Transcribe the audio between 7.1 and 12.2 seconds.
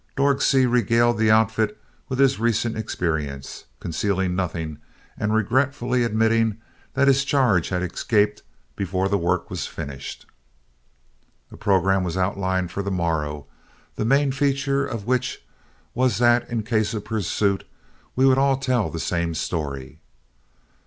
charge had escaped before the work was finished. A programme was